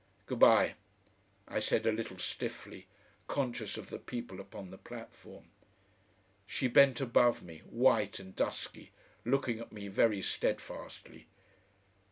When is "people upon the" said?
3.99-4.79